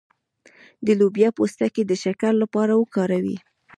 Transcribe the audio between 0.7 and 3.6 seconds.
د لوبیا پوستکی د شکر لپاره وکاروئ